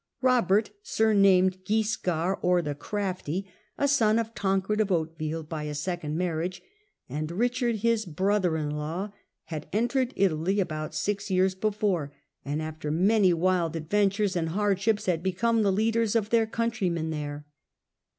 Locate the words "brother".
8.07-8.57